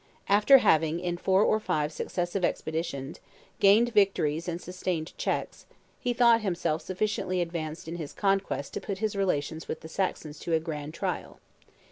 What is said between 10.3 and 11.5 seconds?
to a grand trial.